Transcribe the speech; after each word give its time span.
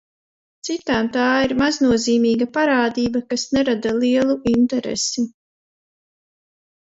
Citām 0.67 1.07
tā 1.17 1.25
ir 1.47 1.51
maznozīmīga 1.57 2.47
parādība, 2.55 3.21
kas 3.33 3.43
nerada 3.57 3.93
lielu 4.05 4.37
interesi. 4.53 5.27